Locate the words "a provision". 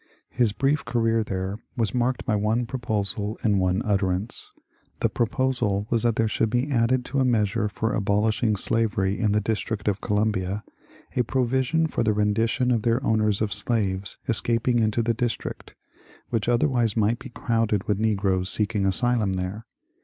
11.15-11.85